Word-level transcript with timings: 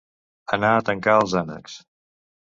Anar 0.55 0.71
a 0.77 0.79
tancar 0.87 1.17
els 1.25 1.35
ànecs. 1.41 1.75